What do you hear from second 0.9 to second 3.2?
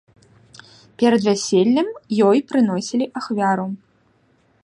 Перад вяселлем ёй прыносілі